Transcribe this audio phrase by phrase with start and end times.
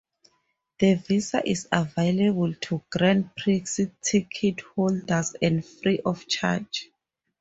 [0.79, 6.89] The visa is available to Grand Prix ticketholders and free of charge.